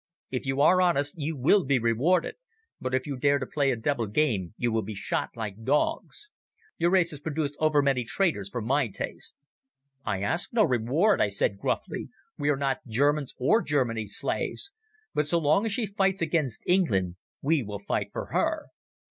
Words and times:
If 0.31 0.47
you 0.47 0.61
are 0.61 0.81
honest 0.81 1.13
you 1.19 1.37
will 1.37 1.63
be 1.63 1.77
rewarded, 1.77 2.33
but 2.79 2.95
if 2.95 3.05
you 3.05 3.15
dare 3.17 3.37
to 3.37 3.45
play 3.45 3.69
a 3.69 3.75
double 3.75 4.07
game 4.07 4.55
you 4.57 4.71
will 4.71 4.81
be 4.81 4.95
shot 4.95 5.29
like 5.35 5.63
dogs. 5.63 6.27
Your 6.79 6.89
race 6.89 7.11
has 7.11 7.19
produced 7.19 7.55
over 7.59 7.83
many 7.83 8.03
traitors 8.03 8.49
for 8.49 8.63
my 8.63 8.87
taste." 8.87 9.35
"I 10.03 10.23
ask 10.23 10.51
no 10.53 10.63
reward," 10.63 11.21
I 11.21 11.29
said 11.29 11.59
gruffly. 11.59 12.09
"We 12.35 12.49
are 12.49 12.57
not 12.57 12.79
Germans 12.87 13.35
or 13.37 13.61
Germany's 13.61 14.17
slaves. 14.17 14.71
But 15.13 15.27
so 15.27 15.37
long 15.37 15.67
as 15.67 15.71
she 15.71 15.85
fights 15.85 16.23
against 16.23 16.63
England 16.65 17.17
we 17.43 17.61
will 17.61 17.77
fight 17.77 18.09
for 18.11 18.31
her." 18.33 18.69